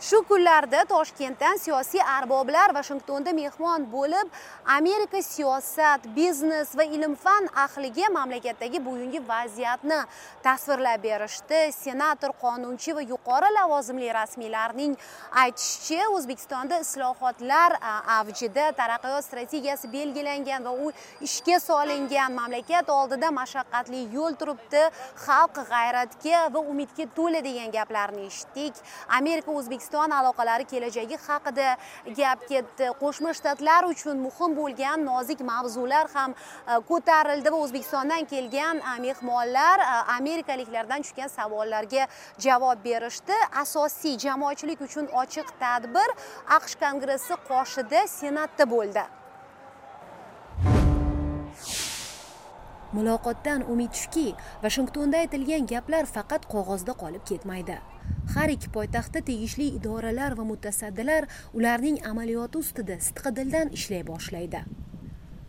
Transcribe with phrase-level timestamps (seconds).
[0.00, 4.28] shu kunlarda toshkentdan siyosiy arboblar vashingtonda mehmon bo'lib
[4.76, 9.98] amerika siyosat biznes va ilm fan ahliga mamlakatdagi bugungi vaziyatni
[10.42, 11.72] tasvirlab berishdi.
[11.72, 14.96] Senator qonunchi va yuqori lavozimli rasmiylarning
[15.42, 17.76] aytishicha o'zbekistonda islohotlar
[18.18, 20.92] avjida taraqqiyot strategiyasi belgilangan va u
[21.28, 22.32] ishga solingan.
[22.40, 24.82] Mamlakat oldida mashaqqatli yo'l turibdi
[25.26, 28.74] xalq g'ayratga va umidga to'la degan gaplarni eshitdik.
[29.20, 31.76] Amerika o'zbekiston o'zbekiston aloqalari kelajagi haqida
[32.16, 32.90] gap ketdi.
[33.00, 39.80] Qo'shma shtatlar uchun muhim bo'lgan nozik mavzular ham e, ko'tarildi va o'zbekistondan kelgan e, mehmonlar
[39.80, 39.86] e,
[40.18, 42.06] amerikaliklardan tushgan savollarga
[42.38, 43.34] javob berishdi.
[43.62, 46.08] Asosiy jamoatchilik uchun ochiq tadbir
[46.56, 49.19] aqsh kongressi qoshida senatda bo'ldi.
[52.96, 54.26] Muloqotdan umid shuki
[54.64, 57.78] vashingtonda aytilgan gaplar faqat qog'ozda qolib ketmaydi.
[58.34, 64.62] Har ikki poytaxtda tegishli idoralar va mutasaddilar ularning amaliyoti ustida sidqidildan ishlay boshlaydi.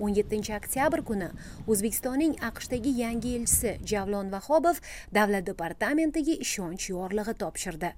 [0.02, 1.30] 17 oktyabr kuni
[1.68, 4.82] o'zbekistonning aqshdagi yangi elchisi javlon vahobov
[5.18, 7.94] davlat departamentiga ishonch yorlig'i topshirdi.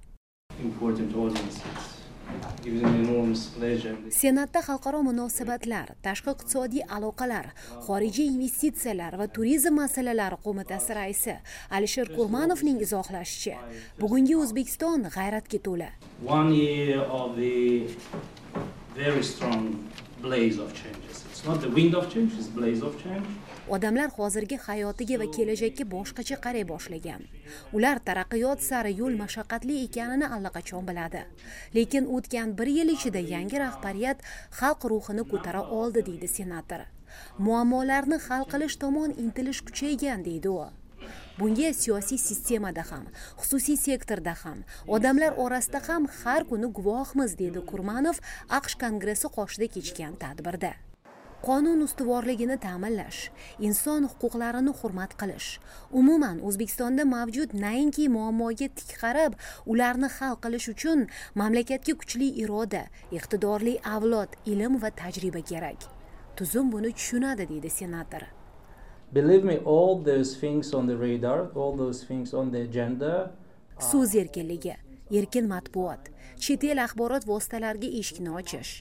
[4.09, 7.47] Senatda xalqaro munosabatlar tashqi iqtisodiy aloqalar
[7.87, 11.35] xorijiy investitsiyalar va turizm masalalari qo'mitasi raisi
[11.75, 13.57] alisher kurmanovning izohlashicha
[14.01, 15.89] bugungi o'zbekiston g'ayratga to'la
[20.23, 21.15] blaze of changes.
[21.29, 23.27] It's not the wind of change it's blaze of change.
[23.75, 27.21] Odamlar hozirgi hayotiga va kelajakka boshqacha qaray boshlagan.
[27.75, 31.23] Ular taraqqiyot sari yo'l mashaqqatli ekanini allaqachon biladi.
[31.75, 34.23] Lekin o'tgan bir yil ichida yangi rahbariyat
[34.59, 36.81] xalq ruhini ko'tara oldi deydi senator.
[37.45, 40.63] Muammolarni hal qilish tomon intilish kuchaygan deydi u.
[41.39, 43.05] bunga siyosiy sistemada ham
[43.41, 48.17] xususiy sektorda ham odamlar orasida ham har kuni guvohmiz dedi kurmanov
[48.57, 50.73] aqsh kongressi qoshida kechgan tadbirda.
[51.47, 53.17] Qonun ustuvorligini ta'minlash
[53.67, 55.49] inson huquqlarini hurmat qilish
[56.01, 59.35] umuman o'zbekistonda mavjud nainki muammoga tik qarab
[59.73, 61.01] ularni hal qilish uchun
[61.41, 62.85] mamlakatga kuchli iroda
[63.17, 65.89] iqtidorli avlod ilm va tajriba kerak.
[66.37, 68.23] Tuzum buni tushunadi deydi senator.
[69.13, 73.11] Believe me all those things on the radar all those things on the agenda
[73.79, 74.75] so'z erkinligi
[75.11, 76.09] erkin matbuot.
[76.43, 78.71] Chet el axborot vositalariga eshikni ochish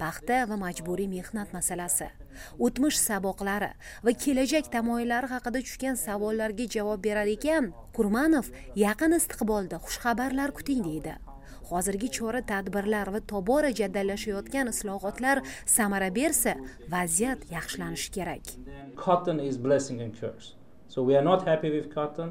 [0.00, 2.08] paxta va majburiy mehnat masalasi
[2.66, 3.70] o'tmish saboqlari
[4.04, 8.52] va kelajak tamoyillari haqida tushgan savollarga javob berar ekan kurmanov
[8.84, 11.14] yaqin istiqbolda xushxabarlar kuting deydi.
[11.70, 16.54] Hozirgi chora tadbirlar va tobora jaddallashayotgan islohotlar samara bersa
[16.94, 18.44] vaziyat yaxshilanishi kerak.
[18.96, 20.54] Cotton is blessing and curse.
[20.88, 22.30] So we are not happy with cotton.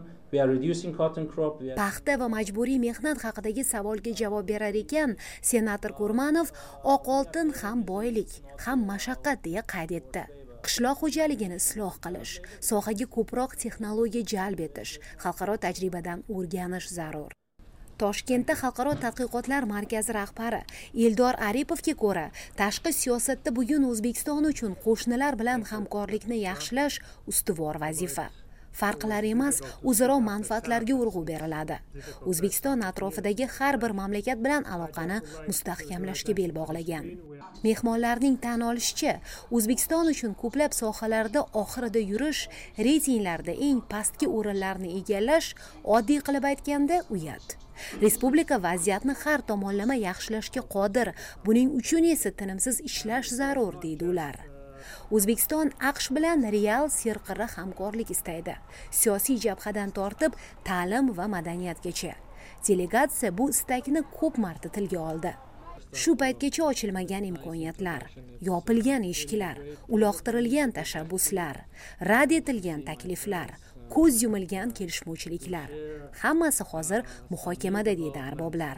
[1.81, 6.51] Paxta va majburiy mehnat haqidagi savolga javob berar ekan senator kurmanov
[6.83, 10.25] oq oltin ham boylik ham mashaqqat deya qayd etdi.
[10.65, 12.33] Qishloq xo'jaligini isloh qilish
[12.69, 14.93] sohaga ko'proq texnologiya jalb etish
[15.23, 17.31] xalqaro tajribadan o'rganish zarur
[18.03, 20.61] toshkentda xalqaro tadqiqotlar markazi rahbari
[21.07, 22.25] eldor aripovga ko'ra
[22.63, 28.27] tashqi siyosatda bugun o'zbekiston uchun qo'shnilar bilan hamkorlikni yaxshilash ustuvor vazifa.
[28.79, 31.77] Farqlar emas o'zaro manfaatlarga urg'u beriladi.
[32.29, 37.05] O'zbekiston atrofidagi har bir mamlakat bilan aloqani mustahkamlashga bel bog'lagan.
[37.65, 39.13] Mehmonlarning tan olishicha
[39.51, 42.41] o'zbekiston uchun ko'plab sohalarda oxirida yurish
[42.87, 45.53] reytinglarda eng pastki o'rinlarni egallash
[45.97, 47.57] oddiy qilib aytganda uyat.
[48.01, 51.13] Respublika vaziyatni har tomonlama yaxshilashga qodir
[51.45, 54.35] buning uchun esa tinimsiz ishlash zarur deydi ular.
[55.11, 58.55] O'zbekiston aqsh bilan real serqirra hamkorlik istaydi.
[58.91, 60.33] Siyosiy jabhadan tortib
[60.67, 62.15] ta'lim va madaniyatgacha.
[62.67, 65.33] Delegatsiya bu istakni ko'p marta tilga oldi.
[65.93, 68.03] Shu paytgacha ochilmagan imkoniyatlar
[68.49, 69.57] yopilgan eshiklar
[69.95, 71.55] uloqtirilgan tashabbuslar
[72.09, 73.53] rad etilgan takliflar
[73.95, 75.69] ko'z yumilgan kelishmovchiliklar
[76.21, 78.77] hammasi hozir muhokamada deydi arboblar.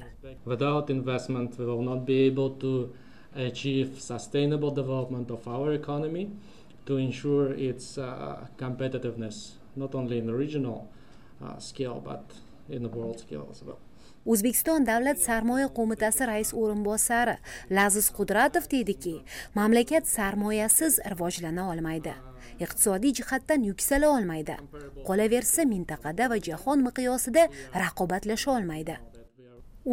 [3.36, 6.30] Achieve sustainable development of our economy
[6.86, 10.88] to ensure its uh, competitiveness not only in the regional
[11.44, 12.24] uh, scale but
[12.70, 13.80] in the world scale as well.
[14.26, 17.36] o'zbekiston davlat sarmoya qo'mitasi rais o'rinbosari
[17.78, 19.14] laziz qudratov deydiki
[19.56, 22.14] mamlakat sarmoyasiz rivojlana olmaydi.
[22.66, 24.58] Iqtisodiy jihatdan yuksala olmaydi.
[25.08, 27.48] Qolaversa mintaqada va jahon miqyosida
[27.84, 28.98] raqobatlasha olmaydi.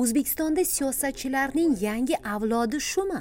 [0.01, 3.21] O'zbekistonda siyosatchilarning yangi avlodi shumi?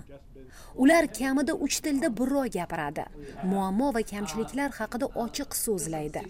[0.84, 3.06] Ular kamida uch tilda birroq gapiradi.
[3.52, 6.22] Muammo va kamchiliklar haqida ochiq so'zlaydi.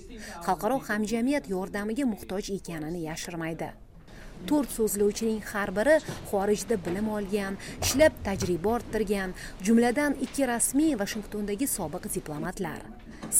[0.45, 3.69] Xalqaro hamjamiyat yordamiga muhtoj ekanini yashirmaydi.
[4.49, 5.95] To'rt so'zlovchining har biri
[6.29, 9.33] xorijda bilim olgan ishlab tajriba orttirgan
[9.65, 12.85] jumladan ikki rasmiy vashingtondagi sobiq diplomatlar.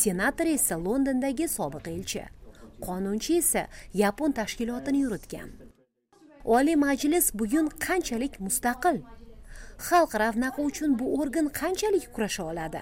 [0.02, 2.26] Senator esa londondagi sobiq elchi.
[2.86, 3.68] Qonunchi esa
[4.04, 5.65] yapon tashkilotini yuritgan.
[6.46, 9.02] Oliy majlis bugun qanchalik mustaqil?
[9.88, 12.82] Xalq ravnaqi uchun bu organ qanchalik kurasha oladi?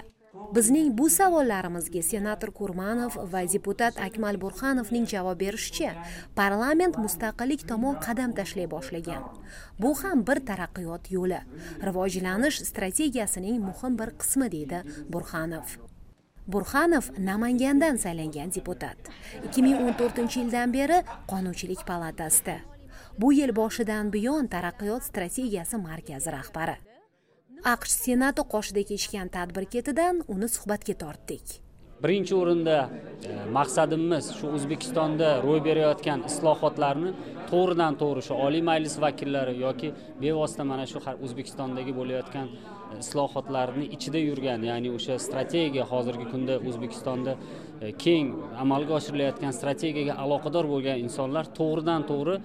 [0.55, 5.91] Bizning bu savollarimizga senator kurmanov va deputat akmal burhanovning javob berishicha
[6.35, 9.23] parlament mustaqillik tomon qadam tashlay boshlagan.
[9.79, 11.39] Bu ham bir taraqqiyot yo'li.
[11.87, 14.79] Rivojlanish strategiyasining muhim bir qismi deydi
[15.13, 15.67] burhanov.
[16.47, 18.97] Burxanov namangandan saylangan deputat.
[19.47, 22.72] 2014 yildan beri qonunchilik palatasida.
[23.21, 26.77] Bu yil boshidan buyon taraqqiyot strategiyasi markazi rahbari.
[27.73, 31.59] Aqsh senati qoshida kechgan tadbir ketidan uni suhbatga tortdik.
[32.03, 37.11] Birinchi o'rinda e, maqsadimiz shu o'zbekistonda ro'y berayotgan islohotlarni
[37.51, 39.93] to'g'ridan to'g'ri shu oliy majlis vakillari yoki
[40.23, 47.37] bevosita mana shu o'zbekistondagi bo'layotgan e, islohotlarni ichida yurgan ya'ni o'sha strategiya hozirgi kunda o'zbekistonda
[47.39, 52.35] e, keng amalga oshirilayotgan strategiyaga aloqador bo'lgan insonlar to'g'ridan to'g'ri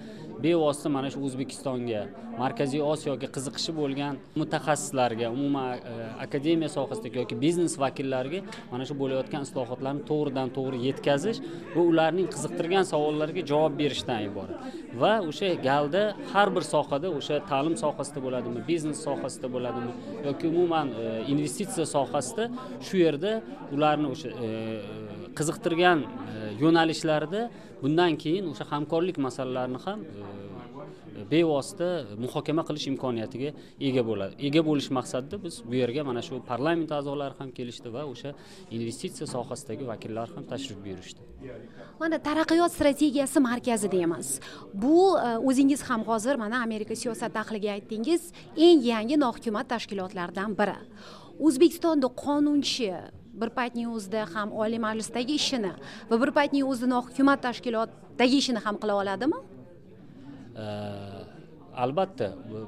[0.43, 2.01] bevosita mana shu o'zbekistonga
[2.39, 5.93] markaziy osiyoga qiziqishi bo'lgan mutaxassislarga umuman e,
[6.25, 8.41] akademiya sohasidagi yoki biznes vakillariga
[8.71, 11.41] mana shu bo'layotgan islohotlarni to'g'ridan to'g'ri yetkazish
[11.75, 14.57] va ularning qiziqtirgan savollariga javob berishdan iborat.
[15.01, 16.03] Va o'sha galda
[16.33, 19.91] har bir sohada o'sha ta'lim sohasida bo'ladimi biznes sohasida bo'ladimi
[20.27, 22.49] yoki umuman e, investitsiya sohasida
[22.87, 23.31] shu yerda
[23.75, 24.49] ularni o'sha e,
[25.39, 26.07] qiziqtirgan e,
[26.63, 27.41] yo'nalishlarda
[27.83, 30.07] bundan keyin o'sha hamkorlik masalalarini ham e,
[31.19, 31.89] e, bevosita
[32.23, 33.51] muhokama qilish imkoniyatiga
[33.89, 38.03] ega bo'ladi ega bo'lish maqsadida biz bu yerga mana shu parlament a'zolari ham kelishdi va
[38.13, 38.31] o'sha
[38.77, 41.21] investitsiya sohasidagi vakillar ham tashrif buyurishdi.
[42.01, 44.27] Mana taraqqiyot strategiyasi markazi deymiz.
[44.83, 44.97] Bu
[45.49, 48.21] o'zingiz ham hozir mana amerika siyosat ahliga aytdingiz
[48.67, 50.79] eng yangi nohukumat tashkilotlaridan biri.
[51.47, 52.87] O'zbekistonda qonunchi
[53.41, 55.71] bir paytning o'zida ham oliy majlisdagi ishini
[56.09, 59.39] va bir paytning o'zida nohukumat tashkilotdagi ishini ham qila oladimi?
[61.83, 62.27] Albatta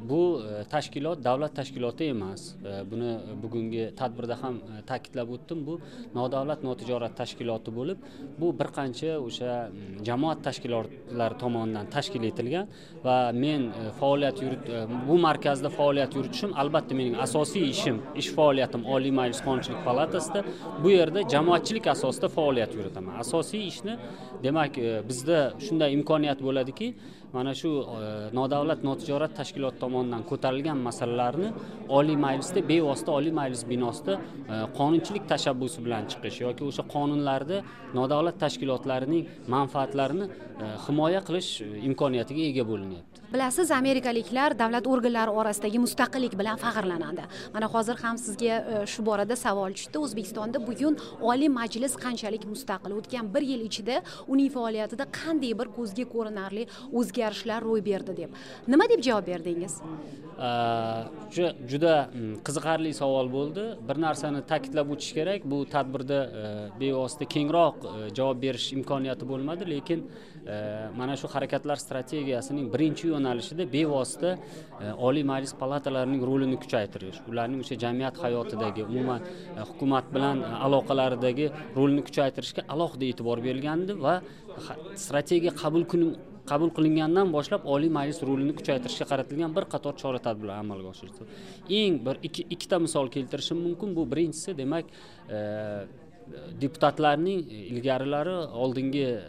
[0.10, 2.42] bu e, tashkilot davlat tashkiloti emas.
[2.66, 3.12] E, buni
[3.44, 5.66] bugungi tadbirda ham e, ta'kidlab o'tdim.
[5.68, 5.78] Bu
[6.16, 8.08] nodavlat notijorat tashkiloti bo'lib
[8.42, 12.72] bu bir qancha o'sha mm, jamoat tashkilotlari tomonidan tashkil etilgan
[13.06, 13.70] va men
[14.00, 14.72] faoliyat yurit
[15.10, 20.44] bu markazda faoliyat yuritishim albatta mening asosiy ishim ish faoliyatim oliy majlis qonunchilik palatasida.
[20.84, 23.20] Bu yerda jamoatchilik asosida faoliyat yuritaman.
[23.24, 23.98] Asosiy ishni
[24.44, 24.78] demak
[25.10, 26.94] bizda shunday imkoniyat bo'ladiki
[27.34, 31.52] mana shu e, nodavlat notijorat tashkilot tomonidan ko'tarilgan masalalarni
[31.98, 37.62] oliy majlisda bevosita oliy majlis binosida e, qonunchilik tashabbusi bilan chiqish yoki o'sha qonunlarda
[38.00, 39.24] nodavlat tashkilotlarining
[39.56, 41.52] manfaatlarini e, himoya qilish
[41.90, 43.08] imkoniyatiga ega bo'linyapti.
[43.32, 47.24] Bilasiz amerikaliklar davlat organlari orasidagi mustaqillik bilan faxrlanadi.
[47.54, 49.98] Mana hozir ham sizga shu borada savol tushdi.
[50.06, 50.98] O'zbekistonda bugun
[51.32, 56.68] oliy majlis qanchalik mustaqil o'tgan bir yil ichida uning faoliyatida qanday bir ko'zga ko'rinarli
[57.00, 58.34] o'zgarish o'zgarishlar ro'y berdi deb.
[58.68, 59.78] Nima deb javob berdingiz?
[61.70, 63.66] Juda mm, qiziqarli savol bo'ldi.
[63.88, 65.46] Bir narsani ta'kidlab o'tish kerak.
[65.46, 66.44] Bu tadbirda e,
[66.82, 69.68] bevosita kengroq e, javob berish imkoniyati bo'lmadi.
[69.70, 70.56] Lekin e,
[70.98, 74.36] mana shu harakatlar strategiyasining birinchi yo'nalishida bevosita
[75.08, 79.22] oliy majlis palatalarining rolini kuchaytirish ularning o'sha jamiyat hayotidagi umuman
[79.70, 84.16] hukumat bilan aloqalaridagi rolini kuchaytirishga alohida e'tibor berilgandi va
[85.06, 85.86] strategiya qabul
[86.50, 91.24] qabul qilingandan boshlab oliy majlis rolini kuchaytirishga qaratilgan bir qator chora tadbirlar amalga oshirildi.
[91.82, 93.96] Eng bir ikki ikkita misol keltirishim mumkin.
[93.96, 94.86] Bu birinchisi demak
[95.30, 95.40] e,
[96.64, 97.40] deputatlarning
[97.74, 99.20] ilgarilari oldingi e,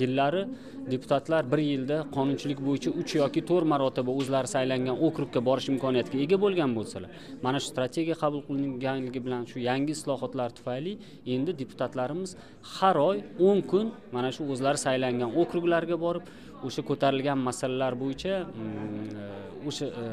[0.00, 0.42] yillari
[0.88, 6.38] deputatlar bir yilda qonunchilik bo'yicha uch yoki to'rt marotaba o'zlari saylangan okrugga borish imkoniyatiga ega
[6.44, 7.10] bo'lgan bo'lsalar
[7.46, 10.92] mana shu strategiya qabul qilinganligi bilan shu yangi islohotlar tufayli
[11.34, 12.36] endi deputatlarimiz
[12.76, 13.18] har oy
[13.48, 16.24] o'n kun mana shu o'zlari saylangan okruglarga borib
[16.66, 20.04] o'sha ko'tarilgan masalalar bo'yicha mm, o'sha e,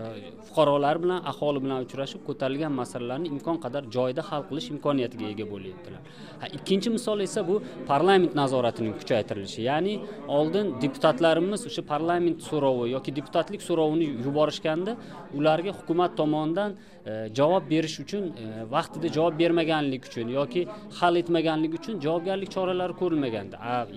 [0.47, 6.01] fuqarolar bilan aholi bilan uchrashib ko'tarilgan masalalarni imkon qadar joyida hal qilish imkoniyatiga ega bo'lyaptilar.
[6.57, 7.55] Ikkinchi misol esa bu
[7.91, 9.93] parlament nazoratining kuchaytirilishi ya'ni
[10.37, 14.93] oldin deputatlarimiz o'sha parlament so'rovi yoki deputatlik so'rovini yuborishganda
[15.37, 16.71] ularga hukumat tomonidan
[17.09, 18.45] e, javob berish uchun e,
[18.75, 20.61] vaqtida javob bermaganlik uchun yoki
[20.99, 23.55] hal etmaganlik uchun javobgarlik choralari ko'rilmagandi.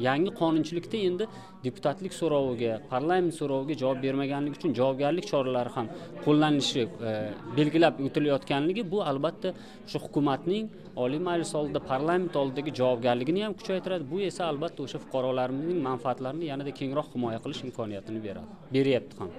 [0.08, 1.24] Yangi qonunchilikda endi
[1.64, 5.86] deputatlik so'roviga parlament so'roviga javob bermaganligi uchun javobgarlik choralari ham
[6.26, 7.14] qo'llanilishi e,
[7.58, 9.54] belgilab o'tilayotganligi bu albatta
[9.86, 10.70] o'sha hukumatning
[11.04, 14.04] oliy majlis oldida parlament oldidagi javobgarligini ham kuchaytiradi.
[14.12, 19.30] Bu esa albatta o'sha fuqarolarimizning manfaatlarini yanada kengroq himoya qilish imkoniyatini beradi beryapti ham.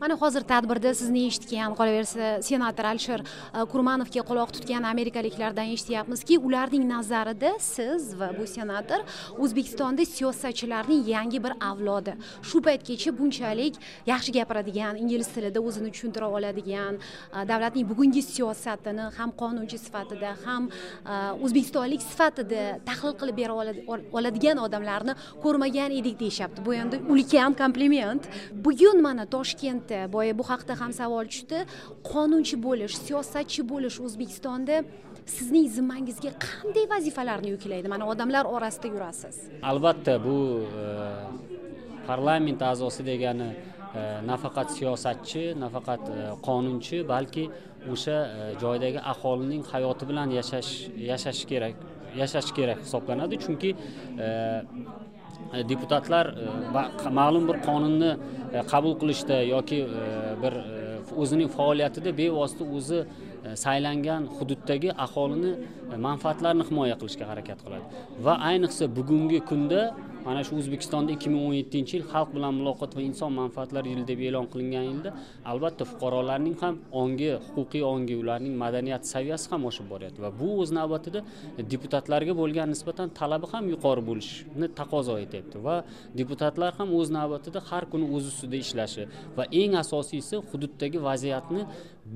[0.00, 6.84] Mana hozir tadbirda sizni eshitgan qolaversa senator alisher e, kurmanovga quloq tutgan amerikaliklardan eshityapmizki ularning
[6.88, 9.00] nazarida siz va bu senator
[9.38, 12.12] o'zbekistonda siyosatchilarning yangi bir avlodi.
[12.48, 13.78] Shu paytgacha bunchalik
[14.12, 20.68] yaxshi gapiradigan ingliz tilida o'zini tushuntira oladigan e, davlatning bugungi siyosatini ham qonunchi sifatida ham
[20.68, 23.54] e, o'zbekistonlik sifatida tahlil qilib bera
[24.18, 26.66] oladigan odamlarni ko'rmagan edik deyishyapti.
[26.66, 28.22] Bu endi ulkan kompliment.
[28.52, 31.58] Bugun mana toshkent to'xtaldi boya bu haqda ham savol tushdi.
[32.12, 34.76] Qonunchi bo'lish siyosatchi bo'lish o'zbekistonda
[35.36, 39.36] sizning zimmangizga qanday vazifalarni yuklaydi mana odamlar orasida yurasiz.
[39.62, 40.36] Albatta bu
[40.82, 40.86] e,
[42.06, 47.44] parlament a'zosi degani e, nafaqat siyosatchi nafaqat e, qonunchi balki
[47.92, 50.70] o'sha e, joydagi aholining hayoti bilan yashash
[51.10, 51.74] yashash kerak
[52.20, 53.34] yashash kerak hisoblanadi.
[53.44, 53.70] Chunki
[54.24, 54.28] e,
[55.54, 58.12] E, deputatlar e, ma'lum bir qonunni
[58.52, 59.78] e, qabul qilishda yoki
[60.42, 60.54] bir
[61.22, 63.00] o'zining faoliyatida bevosita o'zi
[63.64, 65.52] saylangan hududdagi aholini
[66.08, 67.84] manfaatlarini himoya qilishga harakat qiladi.
[68.26, 69.82] Va ayniqsa bugungi kunda
[70.26, 74.04] mana shu o'zbekistonda ikki ming o'n yettinchi yil xalq bilan muloqot va inson manfaatlari yili
[74.10, 75.10] deb e'lon qilingan yilda
[75.52, 80.70] albatta fuqarolarning ham ongi huquqiy ongi ularning madaniyat saviyasi ham oshib boryapti va bu o'z
[80.78, 81.20] navbatida
[81.72, 85.76] deputatlarga bo'lgan nisbatan talabi ham yuqori bo'lishni taqozo etyapti va
[86.20, 89.04] deputatlar ham o'z navbatida har kuni o'z ustida ishlashi
[89.36, 91.62] va eng asosiysi hududdagi vaziyatni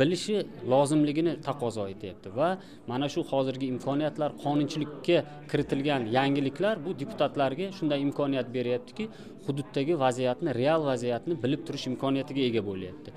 [0.01, 0.37] bilishi
[0.73, 2.49] lozimligini taqozo etyapti va
[2.91, 5.17] mana shu hozirgi imkoniyatlar qonunchilikka
[5.51, 9.09] kiritilgan yangiliklar bu deputatlarga shunday imkoniyat beryaptiki
[9.47, 13.15] hududdagi vaziyatni real vaziyatni bilib turish imkoniyatiga ega bo'lyapti.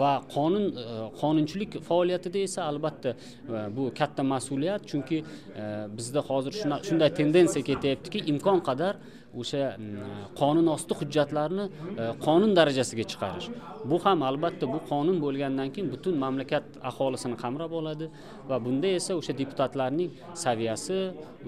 [0.00, 0.84] Va qonun e,
[1.20, 4.86] qonunchilik faoliyatida esa albatta e, bu katta mas'uliyat.
[4.90, 5.64] Chunki e,
[5.98, 6.58] bizda hozir
[6.88, 8.98] shunday tendensiya ketyaptiki imkon qadar
[9.40, 11.64] o'sha mm, qonun osti hujjatlarni
[12.02, 13.48] e, qonun darajasiga chiqarish.
[13.90, 18.06] Bu ham albatta bu qonun bo'lgandan keyin butun mamlakat aholisini qamrab oladi
[18.48, 20.10] va bunda esa o'sha deputatlarning
[20.44, 20.98] saviyasi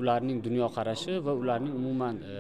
[0.01, 2.37] ularning dunyoqarashi va ularning umuman e,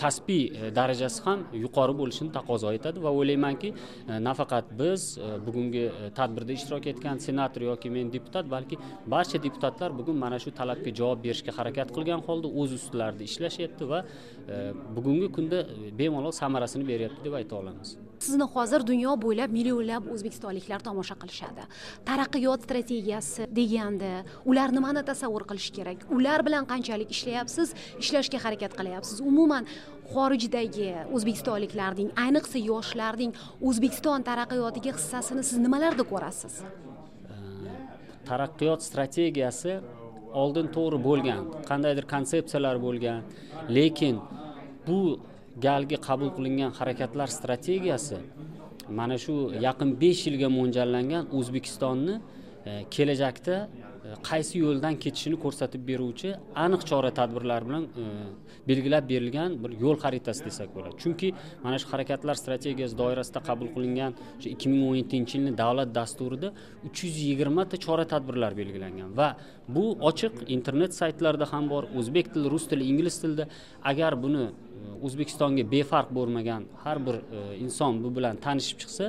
[0.00, 5.84] kasbiy e, darajasi ham yuqori bo'lishini taqozo etadi va o'ylaymanki e, nafaqat biz e, bugungi
[6.18, 8.78] tadbirda ishtirok etgan senator yoki men deputat balki
[9.14, 14.04] barcha deputatlar bugun mana shu talabga javob berishga harakat qilgan holda o'z ustilarida ishlashyapti va
[14.96, 15.58] bugungi kunda
[15.98, 18.09] bemalol samarasini beryapti deb ayta olamiz.
[18.26, 21.64] Sizni hozir dunyo bo'ylab millionlab o'zbekistonliklar tomosha qilishadi.
[22.08, 24.12] Taraqqiyot strategiyasi deganda
[24.50, 26.04] ular nimani tasavvur qilishi kerak?
[26.16, 27.74] Ular bilan qanchalik ishlayapsiz?
[28.02, 29.22] Ishlashga harakat qilyapsiz.
[29.30, 29.64] Umuman
[30.12, 33.32] xorijdagi o'zbekistonliklarning ayniqsa yoshlarning
[33.68, 36.60] o'zbekiston taraqqiyotiga hissasini siz nimalarda ko'rasiz?
[38.30, 39.72] Taraqqiyot strategiyasi
[40.42, 43.20] oldin to'g'ri bo'lgan qandaydir konsepsiyalar bo'lgan
[43.76, 44.20] lekin
[44.86, 45.00] bu
[45.66, 48.18] galgi qabul qilingan harakatlar strategiyasi
[48.98, 49.34] mana shu
[49.66, 52.14] yaqin besh yilga mo'ljallangan o'zbekistonni
[52.70, 53.56] e, kelajakda
[54.28, 56.30] qaysi yo'ldan ketishini ko'rsatib beruvchi
[56.64, 58.04] aniq chora tadbirlar bilan e,
[58.68, 60.94] belgilab berilgan bir yo'l xaritasi desak bo'ladi.
[61.02, 61.28] Chunki
[61.64, 66.48] mana shu harakatlar strategiyasi doirasida qabul qilingan o'sha ikki ming o'n yettinchi yilni davlat dasturida
[66.86, 69.08] uch yuz yigirmata chora tadbirlar belgilangan.
[69.20, 69.28] Va
[69.74, 73.44] bu ochiq internet saytlarida ham bor o'zbek tili rus tili ingliz tilida.
[73.90, 74.52] Agar buni e,
[75.06, 79.06] o'zbekistonga befarq bo'lmagan har bir e, inson bu bilan tanishib chiqsa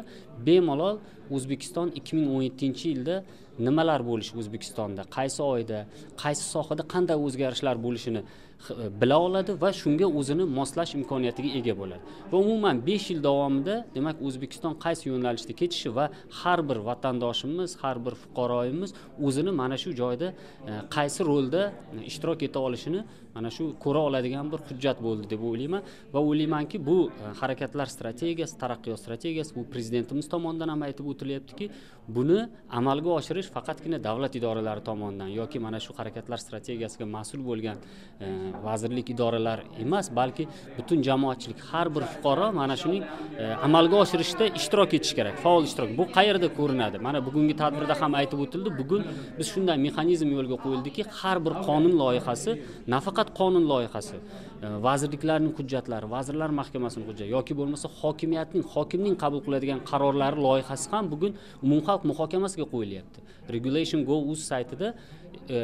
[0.47, 0.95] bemalol
[1.35, 3.15] o'zbekiston ikki ming o'n yettinchi yilda
[3.59, 5.05] nimalar bo'lishi o'zbekistonda?
[5.17, 5.79] Qaysi oyda
[6.23, 8.21] qaysi sohada qanday o'zgarishlar bo'lishini
[8.69, 12.01] E, bila oladi va shunga o'zini moslash imkoniyatiga ega bo'ladi.
[12.31, 16.05] Va umuman besh yil davomida demak o'zbekiston qaysi yo'nalishda ketishi va
[16.41, 18.93] har bir vatandoshimiz har bir fuqaroyimiz
[19.27, 20.27] o'zini mana shu joyda
[20.69, 23.01] e, qaysi rolda e, ishtirok eta olishini
[23.35, 25.81] mana shu ko'ra oladigan bir hujjat bo'ldi deb o'ylayman.
[26.13, 26.97] Va o'ylaymanki bu
[27.41, 31.69] harakatlar strategiyasi taraqqiyot strategiyasi bu prezidentimiz tomonidan ham aytib o'tilyaptiki
[32.15, 32.39] buni
[32.79, 37.77] amalga oshirish faqatgina davlat idoralari tomonidan yoki mana shu harakatlar strategiyasiga mas'ul bo'lgan
[38.67, 43.03] vazirlik idoralar emas balki butun jamoatchilik har bir fuqaro mana shuning
[43.41, 45.91] e, amalga oshirishda ishtirok etishi kerak faol ishtirok.
[45.99, 46.97] Bu qayerda ko'rinadi?
[47.07, 49.01] Mana bugungi tadbirda ham aytib o'tildi bugun
[49.37, 52.51] biz shunday mexanizm yo'lga qo'yildiki har bir qonun loyihasi
[52.95, 54.17] nafaqat qonun loyihasi
[54.65, 61.05] e, vazirliklarning hujjatlari vazirlar mahkamasining hujjati yoki bo'lmasa hokimiyatning hokimning qabul qiladigan qarorlari loyihasi ham
[61.13, 61.31] bugun
[61.65, 63.19] umumxalq muhokamasiga qo'yilyapti.
[63.55, 64.87] Regulation go uz saytida
[65.49, 65.57] e,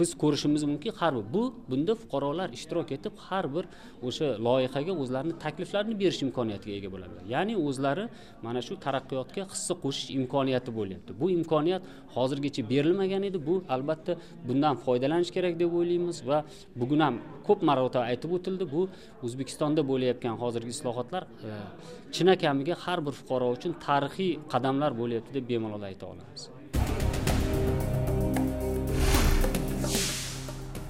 [0.00, 0.92] biz ko'rishimiz mumkin.
[1.00, 3.64] Har bir bu bunda fuqarolar ishtirok etib har bir
[4.08, 7.24] o'sha loyihaga o'zlarini takliflarini berish imkoniyatiga ega bo'ladilar.
[7.34, 8.04] Ya'ni o'zlari
[8.46, 11.10] mana shu taraqqiyotga hissa qo'shish imkoniyati bo'lyapti.
[11.20, 11.82] Bu imkoniyat
[12.16, 13.38] hozirgacha berilmagan edi.
[13.48, 14.12] Bu albatta
[14.48, 16.38] bundan foydalanish kerak deb o'ylaymiz va
[16.80, 17.16] bugun ham
[17.48, 18.64] ko'p marotaba aytib o'tildi.
[18.74, 18.82] Bu
[19.26, 21.50] o'zbekistonda bo'layotgan hozirgi islohotlar e,
[22.16, 26.42] chinakamiga har bir fuqaro uchun tarixiy qadamlar bo'lyapti deb bemalol ayta olamiz.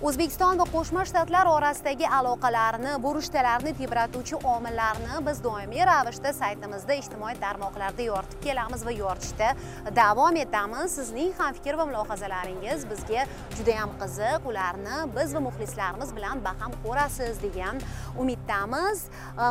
[0.00, 8.06] O'zbekiston va qo'shma shtatlar orasidagi aloqalarni burishtalarni tebratuvchi omillarni biz doimiy ravishda saytimizda ijtimoiy tarmoqlarda
[8.06, 9.50] yoritib kelamiz va yoritishda
[9.98, 10.94] davom etamiz.
[10.96, 13.26] Sizning ham fikr va mulohazalaringiz bizga
[13.58, 14.46] judayam qiziq.
[14.52, 17.84] Ularni biz va muxlislarimiz bilan baham ko'rasiz degan
[18.24, 19.04] umiddamiz.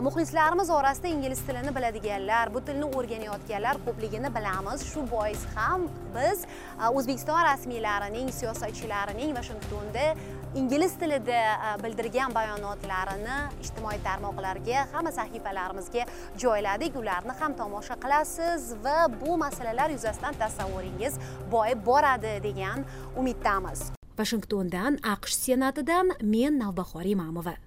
[0.08, 4.90] Muxlislarimiz orasida ingliz tilini biladiganlar bu tilni o'rganayotganlar ko'pligini bilamiz.
[4.94, 5.86] Shu bois ham
[6.18, 10.10] biz e, o'zbekiston rasmiylarining siyosatchilarining vashingtonda
[10.56, 16.06] ingliz tilida e, bildirgan bayonotlarini ijtimoiy tarmoqlarga hamma sahifalarimizga
[16.38, 16.96] joyladik.
[16.96, 22.86] Ularni ham tomosha qilasiz va bu masalalar yuzasidan tasavvuringiz boyib boradi degan
[23.18, 23.92] umiddamiz.
[24.20, 27.54] Vashingtondan aqsh senatidan men navbahor imamova